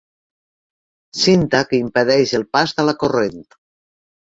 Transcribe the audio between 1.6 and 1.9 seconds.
que